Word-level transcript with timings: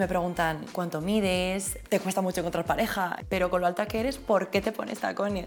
Me 0.00 0.08
preguntan 0.08 0.64
cuánto 0.72 1.02
mides, 1.02 1.78
te 1.90 2.00
cuesta 2.00 2.22
mucho 2.22 2.40
encontrar 2.40 2.64
pareja, 2.64 3.18
pero 3.28 3.50
con 3.50 3.60
lo 3.60 3.66
alta 3.66 3.84
que 3.84 4.00
eres, 4.00 4.16
¿por 4.16 4.48
qué 4.48 4.62
te 4.62 4.72
pones 4.72 4.98
tacones? 4.98 5.46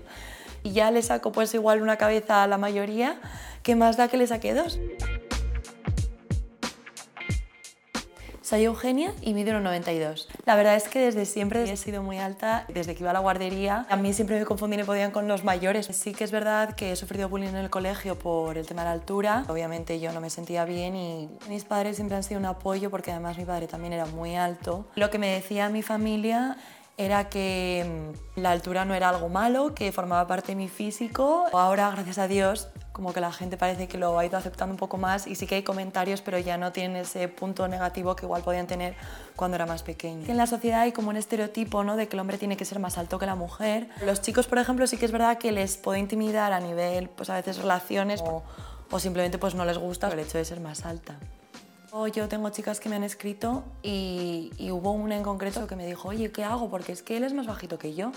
Y 0.61 0.73
ya 0.73 0.91
le 0.91 1.01
saco 1.01 1.31
pues 1.31 1.55
igual 1.55 1.81
una 1.81 1.97
cabeza 1.97 2.43
a 2.43 2.47
la 2.47 2.59
mayoría, 2.59 3.19
¿qué 3.63 3.75
más 3.75 3.97
da 3.97 4.09
que 4.09 4.17
le 4.17 4.27
saque 4.27 4.53
dos? 4.53 4.79
Soy 8.53 8.65
Eugenia 8.65 9.15
y 9.23 9.33
mido 9.33 9.51
1,92. 9.59 10.27
La 10.45 10.55
verdad 10.55 10.75
es 10.75 10.87
que 10.87 10.99
desde 10.99 11.25
siempre 11.25 11.63
he 11.63 11.75
sido 11.75 12.03
muy 12.03 12.19
alta, 12.19 12.65
desde 12.71 12.93
que 12.93 12.99
iba 12.99 13.09
a 13.09 13.13
la 13.13 13.19
guardería. 13.19 13.87
A 13.89 13.95
mí 13.95 14.13
siempre 14.13 14.37
me 14.37 14.45
confundían 14.45 14.81
y 14.81 14.83
podían 14.83 15.09
con 15.09 15.27
los 15.27 15.43
mayores. 15.43 15.87
Sí 15.87 16.13
que 16.13 16.23
es 16.23 16.31
verdad 16.31 16.75
que 16.75 16.91
he 16.91 16.95
sufrido 16.95 17.29
bullying 17.29 17.47
en 17.47 17.55
el 17.55 17.71
colegio 17.71 18.13
por 18.19 18.59
el 18.59 18.67
tema 18.67 18.83
de 18.83 18.89
la 18.89 18.91
altura. 18.91 19.43
Obviamente 19.47 19.99
yo 19.99 20.13
no 20.13 20.21
me 20.21 20.29
sentía 20.29 20.65
bien 20.65 20.95
y 20.95 21.31
mis 21.49 21.63
padres 21.63 21.95
siempre 21.95 22.15
han 22.15 22.21
sido 22.21 22.39
un 22.39 22.45
apoyo 22.45 22.91
porque 22.91 23.09
además 23.09 23.39
mi 23.39 23.45
padre 23.45 23.65
también 23.65 23.93
era 23.93 24.05
muy 24.05 24.35
alto. 24.35 24.85
Lo 24.93 25.09
que 25.09 25.17
me 25.17 25.33
decía 25.33 25.69
mi 25.69 25.81
familia 25.81 26.55
era 26.95 27.29
que 27.29 28.11
mm, 28.37 28.39
la 28.39 28.51
altura 28.51 28.85
no 28.85 28.93
era 28.93 29.09
algo 29.09 29.29
malo, 29.29 29.73
que 29.73 29.91
formaba 29.91 30.27
parte 30.27 30.49
de 30.49 30.57
mi 30.57 30.69
físico. 30.69 31.45
Ahora, 31.53 31.89
gracias 31.89 32.19
a 32.19 32.27
Dios, 32.27 32.69
como 32.93 33.11
que 33.11 33.19
la 33.19 33.31
gente 33.31 33.57
parece 33.57 33.87
que 33.87 33.97
lo 33.97 34.17
ha 34.17 34.25
ido 34.25 34.37
aceptando 34.37 34.71
un 34.71 34.77
poco 34.77 34.97
más 34.97 35.25
y 35.25 35.33
sí 35.35 35.47
que 35.47 35.55
hay 35.55 35.63
comentarios, 35.63 36.21
pero 36.21 36.37
ya 36.37 36.57
no 36.57 36.71
tienen 36.71 36.95
ese 36.97 37.27
punto 37.27 37.67
negativo 37.67 38.15
que 38.15 38.25
igual 38.25 38.43
podían 38.43 38.67
tener 38.67 38.95
cuando 39.35 39.55
era 39.55 39.65
más 39.65 39.81
pequeño. 39.81 40.25
En 40.27 40.37
la 40.37 40.45
sociedad 40.45 40.81
hay 40.81 40.91
como 40.91 41.09
un 41.09 41.17
estereotipo 41.17 41.83
¿no? 41.83 41.97
de 41.97 42.07
que 42.07 42.15
el 42.15 42.19
hombre 42.19 42.37
tiene 42.37 42.55
que 42.55 42.65
ser 42.65 42.77
más 42.77 42.99
alto 42.99 43.17
que 43.17 43.25
la 43.25 43.35
mujer. 43.35 43.89
Los 44.05 44.21
chicos, 44.21 44.45
por 44.45 44.59
ejemplo, 44.59 44.85
sí 44.85 44.97
que 44.97 45.05
es 45.05 45.11
verdad 45.11 45.39
que 45.39 45.51
les 45.51 45.75
puede 45.75 45.99
intimidar 45.99 46.53
a 46.53 46.59
nivel, 46.59 47.09
pues 47.09 47.31
a 47.31 47.33
veces 47.33 47.57
relaciones 47.57 48.21
o, 48.21 48.43
o 48.91 48.99
simplemente 48.99 49.39
pues 49.39 49.55
no 49.55 49.65
les 49.65 49.79
gusta 49.79 50.07
el 50.09 50.19
hecho 50.19 50.37
de 50.37 50.45
ser 50.45 50.59
más 50.59 50.85
alta. 50.85 51.17
Yo 52.11 52.27
tengo 52.27 52.49
chicas 52.49 52.79
que 52.79 52.89
me 52.89 52.95
han 52.95 53.03
escrito 53.03 53.63
y, 53.83 54.51
hubo 54.71 54.93
una 54.93 55.15
en 55.15 55.21
concreto 55.21 55.67
que 55.67 55.75
me 55.75 55.85
dijo, 55.85 56.07
oye, 56.07 56.31
¿qué 56.31 56.43
hago? 56.43 56.67
Porque 56.71 56.91
es 56.91 57.03
que 57.03 57.17
él 57.17 57.23
es 57.23 57.33
más 57.33 57.45
bajito 57.45 57.77
que 57.77 57.93
yo. 57.93 58.11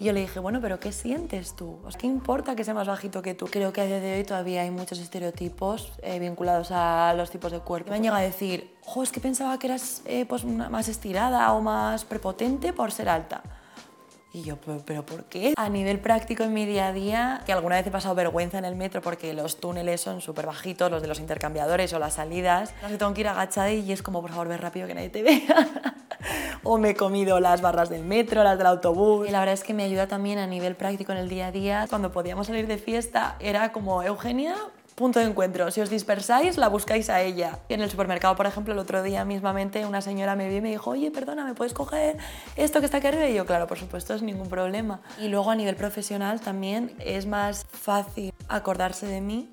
Y 0.00 0.06
yo 0.06 0.12
le 0.12 0.22
dije, 0.22 0.40
bueno, 0.40 0.60
pero 0.60 0.80
¿qué 0.80 0.90
sientes 0.90 1.54
tú? 1.54 1.78
¿Qué 1.96 2.08
importa 2.08 2.56
que 2.56 2.64
sea 2.64 2.74
más 2.74 2.88
bajito 2.88 3.22
que 3.22 3.34
tú? 3.34 3.46
Creo 3.46 3.72
que 3.72 3.82
a 3.82 3.86
día 3.86 4.00
de 4.00 4.16
hoy 4.16 4.24
todavía 4.24 4.62
hay 4.62 4.72
muchos 4.72 4.98
estereotipos 4.98 5.92
eh, 6.02 6.18
vinculados 6.18 6.72
a 6.72 7.14
los 7.14 7.30
tipos 7.30 7.52
de 7.52 7.60
cuerpo. 7.60 7.90
Me 7.90 7.96
han 7.96 8.02
llegado 8.02 8.20
a 8.20 8.24
decir, 8.24 8.74
ojo, 8.84 9.04
es 9.04 9.12
que 9.12 9.20
pensaba 9.20 9.56
que 9.60 9.68
eras 9.68 10.02
eh, 10.06 10.26
pues, 10.26 10.44
más 10.44 10.88
estirada 10.88 11.52
o 11.52 11.60
más 11.60 12.04
prepotente 12.04 12.72
por 12.72 12.90
ser 12.90 13.08
alta. 13.08 13.44
Y 14.32 14.42
yo, 14.42 14.56
¿pero, 14.84 15.04
por 15.04 15.24
qué? 15.24 15.54
A 15.56 15.68
nivel 15.68 15.98
práctico 15.98 16.44
en 16.44 16.54
mi 16.54 16.64
día 16.64 16.86
a 16.86 16.92
día, 16.92 17.42
que 17.46 17.52
alguna 17.52 17.76
vez 17.76 17.86
he 17.86 17.90
pasado 17.90 18.14
vergüenza 18.14 18.58
en 18.58 18.64
el 18.64 18.76
metro 18.76 19.02
porque 19.02 19.34
los 19.34 19.58
túneles 19.58 20.00
son 20.00 20.20
súper 20.20 20.46
bajitos, 20.46 20.88
los 20.88 21.02
de 21.02 21.08
los 21.08 21.18
intercambiadores 21.18 21.92
o 21.94 21.98
las 21.98 22.14
salidas. 22.14 22.72
No 22.82 22.88
sé, 22.88 22.96
tengo 22.96 23.12
que 23.12 23.22
ir 23.22 23.28
agachada 23.28 23.72
y 23.72 23.90
es 23.90 24.02
como, 24.02 24.22
por 24.22 24.30
favor, 24.30 24.46
ve 24.46 24.56
rápido 24.56 24.86
que 24.86 24.94
nadie 24.94 25.08
te 25.08 25.22
vea. 25.22 25.68
o 26.62 26.78
me 26.78 26.90
he 26.90 26.94
comido 26.94 27.40
las 27.40 27.60
barras 27.60 27.90
del 27.90 28.04
metro, 28.04 28.44
las 28.44 28.56
del 28.56 28.68
autobús. 28.68 29.28
Y 29.28 29.32
la 29.32 29.40
verdad 29.40 29.54
es 29.54 29.64
que 29.64 29.74
me 29.74 29.82
ayuda 29.82 30.06
también 30.06 30.38
a 30.38 30.46
nivel 30.46 30.76
práctico 30.76 31.10
en 31.10 31.18
el 31.18 31.28
día 31.28 31.48
a 31.48 31.52
día. 31.52 31.86
Cuando 31.90 32.12
podíamos 32.12 32.46
salir 32.46 32.68
de 32.68 32.78
fiesta, 32.78 33.34
era 33.40 33.72
como, 33.72 34.04
Eugenia, 34.04 34.54
punto 35.00 35.18
de 35.18 35.24
encuentro. 35.24 35.70
Si 35.70 35.80
os 35.80 35.88
dispersáis, 35.88 36.58
la 36.58 36.68
buscáis 36.68 37.08
a 37.08 37.22
ella. 37.22 37.58
En 37.70 37.80
el 37.80 37.90
supermercado, 37.90 38.36
por 38.36 38.44
ejemplo, 38.44 38.74
el 38.74 38.78
otro 38.78 39.02
día 39.02 39.24
mismamente 39.24 39.86
una 39.86 40.02
señora 40.02 40.36
me 40.36 40.46
vio 40.46 40.58
y 40.58 40.60
me 40.60 40.68
dijo, 40.68 40.90
oye, 40.90 41.10
perdona, 41.10 41.46
¿me 41.46 41.54
puedes 41.54 41.72
coger 41.72 42.18
esto 42.54 42.80
que 42.80 42.84
está 42.84 42.98
aquí 42.98 43.06
arriba? 43.06 43.26
Y 43.26 43.34
yo, 43.34 43.46
claro, 43.46 43.66
por 43.66 43.78
supuesto, 43.78 44.12
es 44.12 44.20
ningún 44.20 44.50
problema. 44.50 45.00
Y 45.18 45.28
luego 45.28 45.50
a 45.50 45.54
nivel 45.54 45.74
profesional 45.74 46.42
también 46.42 46.94
es 46.98 47.24
más 47.24 47.66
fácil 47.72 48.34
acordarse 48.48 49.06
de 49.06 49.22
mí 49.22 49.48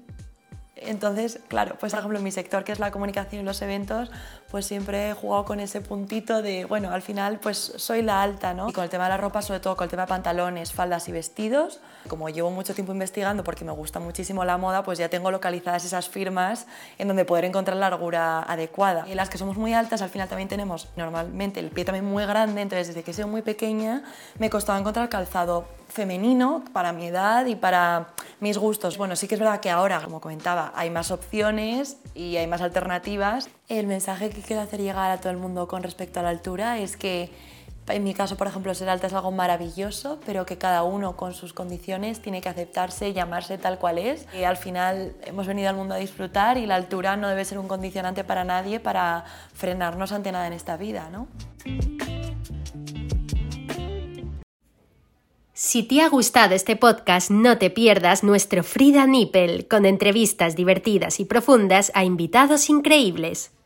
entonces, 0.82 1.40
claro, 1.48 1.76
pues 1.80 1.92
por 1.92 2.00
ejemplo 2.00 2.18
en 2.18 2.24
mi 2.24 2.32
sector, 2.32 2.64
que 2.64 2.72
es 2.72 2.80
la 2.80 2.92
comunicación 2.92 3.42
y 3.42 3.46
los 3.46 3.62
eventos, 3.62 4.12
pues 4.50 4.66
siempre 4.66 5.10
he 5.10 5.14
jugado 5.14 5.46
con 5.46 5.60
ese 5.60 5.82
puntito 5.82 6.42
de, 6.42 6.66
bueno, 6.66 6.92
al 6.92 7.02
final 7.02 7.40
pues 7.40 7.74
soy 7.76 8.02
la 8.02 8.22
alta, 8.22 8.54
¿no? 8.54 8.70
Y 8.70 8.74
con 8.74 8.84
el 8.84 8.90
tema 8.90 9.06
de 9.06 9.10
la 9.12 9.18
ropa, 9.18 9.42
sobre 9.42 9.60
todo 9.60 9.76
con 9.76 9.86
el 9.86 9.90
tema 9.90 10.04
de 10.04 10.08
pantalones, 10.08 10.72
faldas 10.72 11.08
y 11.08 11.12
vestidos, 11.12 11.80
como 12.08 12.30
llevo 12.30 12.52
mucho 12.52 12.74
tiempo 12.74 12.94
investigando 12.94 13.44
porque 13.44 13.66
me 13.66 13.72
gusta 13.72 14.00
muchísimo 14.00 14.46
la 14.46 14.58
moda, 14.58 14.84
pues 14.84 15.00
ya 15.00 15.10
tengo 15.10 15.32
localizadas 15.32 15.86
esas 15.86 16.10
firmas 16.10 16.68
en 16.98 17.08
donde 17.08 17.26
poder 17.26 17.46
encontrar 17.46 17.78
la 17.78 17.90
largura 17.90 18.42
adecuada. 18.42 19.08
Y 19.08 19.16
las 19.16 19.30
que 19.30 19.38
somos 19.38 19.58
muy 19.58 19.74
altas, 19.74 20.02
al 20.02 20.10
final 20.10 20.28
también 20.28 20.50
tenemos 20.50 20.88
normalmente 20.96 21.60
el 21.60 21.70
pie 21.70 21.86
también 21.86 22.06
muy 22.06 22.26
grande, 22.26 22.62
entonces 22.62 22.88
desde 22.88 23.04
que 23.04 23.14
soy 23.14 23.26
muy 23.26 23.42
pequeña 23.42 24.04
me 24.40 24.50
costaba 24.50 24.80
encontrar 24.80 25.10
calzado 25.10 25.66
femenino 25.90 26.64
para 26.74 26.92
mi 26.92 27.08
edad 27.08 27.46
y 27.46 27.56
para 27.56 28.08
mis 28.40 28.58
gustos. 28.58 28.98
Bueno, 28.98 29.16
sí 29.16 29.28
que 29.28 29.36
es 29.36 29.40
verdad 29.40 29.60
que 29.60 29.70
ahora, 29.70 30.02
como 30.02 30.22
comentaba, 30.22 30.72
hay 30.76 30.90
más 30.90 31.12
opciones 31.12 31.98
y 32.14 32.38
hay 32.38 32.48
más 32.48 32.62
alternativas. 32.62 33.50
El 33.68 33.88
mensaje 33.88 34.30
que 34.30 34.42
quiero 34.42 34.62
hacer 34.62 34.82
llegar 34.82 35.12
a 35.12 35.18
todo 35.18 35.32
el 35.32 35.38
mundo 35.38 35.68
con 35.68 35.84
respecto 35.84 36.20
a 36.20 36.24
la 36.24 36.30
altura 36.30 36.80
es 36.80 36.98
que 36.98 37.32
en 37.88 38.04
mi 38.04 38.14
caso, 38.14 38.36
por 38.36 38.48
ejemplo, 38.48 38.74
ser 38.76 38.90
alta 38.90 39.08
es 39.08 39.14
algo 39.14 39.32
maravilloso, 39.32 40.20
pero 40.26 40.46
que 40.46 40.58
cada 40.58 40.84
uno 40.84 41.16
con 41.16 41.34
sus 41.34 41.54
condiciones 41.54 42.22
tiene 42.22 42.42
que 42.42 42.50
aceptarse 42.50 43.10
y 43.10 43.14
llamarse 43.14 43.58
tal 43.58 43.80
cual 43.80 43.98
es. 43.98 44.26
Y 44.34 44.44
al 44.44 44.58
final 44.58 45.16
hemos 45.24 45.48
venido 45.48 45.70
al 45.70 45.76
mundo 45.76 45.96
a 45.96 45.98
disfrutar 45.98 46.58
y 46.58 46.66
la 46.66 46.76
altura 46.76 47.16
no 47.16 47.30
debe 47.30 47.46
ser 47.46 47.60
un 47.60 47.68
condicionante 47.68 48.24
para 48.24 48.44
nadie 48.44 48.80
para 48.80 49.24
frenarnos 49.54 50.12
ante 50.12 50.32
nada 50.32 50.48
en 50.48 50.54
esta 50.54 50.76
vida, 50.76 51.10
¿no? 51.12 51.28
Si 55.60 55.82
te 55.82 56.02
ha 56.02 56.08
gustado 56.08 56.54
este 56.54 56.76
podcast, 56.76 57.32
no 57.32 57.58
te 57.58 57.72
pierdas 57.72 58.24
nuestro 58.24 58.64
Frida 58.64 59.08
Nippel 59.08 59.68
con 59.68 59.88
entrevistas 59.88 60.56
divertidas 60.56 61.20
y 61.20 61.26
profundas 61.26 61.92
a 61.96 62.04
invitados 62.04 62.70
increíbles. 62.70 63.57